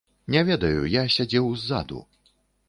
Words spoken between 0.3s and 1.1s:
Не ведаю, я